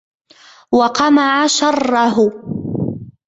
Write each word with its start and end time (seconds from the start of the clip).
وَقَمَعَ 0.73 1.47
شَرَّهُ 1.47 2.29